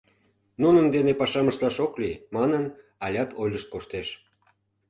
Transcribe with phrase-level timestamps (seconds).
[0.61, 2.63] Нунын дене пашам ышташ ок лий,— манын,
[3.05, 4.07] алят ойлышт коштеш.